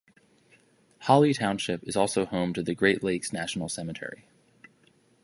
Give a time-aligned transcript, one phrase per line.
[1.01, 4.25] Holly Township is also home to the Great Lakes National Cemetery.